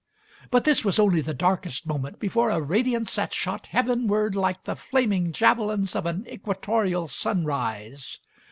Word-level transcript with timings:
But 0.49 0.63
this 0.63 0.83
was 0.83 0.97
only 0.97 1.21
the 1.21 1.31
darkest 1.35 1.85
moment 1.85 2.19
before 2.19 2.49
a 2.49 2.59
radiance 2.59 3.13
that 3.17 3.35
shot 3.35 3.67
heavenward 3.67 4.33
like 4.33 4.63
the 4.63 4.75
flam 4.75 5.11
ing 5.11 5.31
javelins 5.31 5.95
of 5.95 6.07
an 6.07 6.25
equatorial 6.27 7.07
sunrise. 7.07 8.17